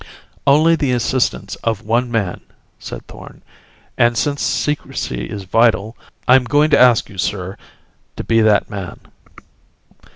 [0.47, 2.41] "Only the assistance of one man,"
[2.79, 3.43] said Thorn.
[3.99, 5.95] "And, since secrecy is vital,
[6.27, 7.55] I'm going to ask you, sir,
[8.15, 8.99] to be that man."